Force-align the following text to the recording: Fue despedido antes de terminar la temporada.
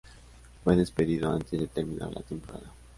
Fue 0.63 0.75
despedido 0.75 1.29
antes 1.31 1.59
de 1.59 1.67
terminar 1.67 2.11
la 2.11 2.23
temporada. 2.23 2.73